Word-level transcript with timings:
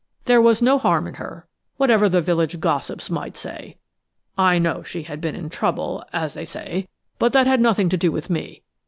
There 0.25 0.41
was 0.41 0.63
no 0.63 0.79
harm 0.79 1.05
in 1.05 1.13
her, 1.13 1.45
whatever 1.77 2.09
the 2.09 2.21
village 2.21 2.59
gossips 2.59 3.11
might 3.11 3.37
say. 3.37 3.77
I 4.35 4.57
know 4.57 4.81
she 4.81 5.03
had 5.03 5.21
been 5.21 5.35
in 5.35 5.47
trouble, 5.51 6.03
as 6.11 6.33
they 6.33 6.43
say, 6.43 6.87
but 7.19 7.33
that 7.33 7.45
had 7.45 7.61
nothing 7.61 7.87
to 7.89 7.97
do 7.97 8.11
with 8.11 8.27
me. 8.27 8.63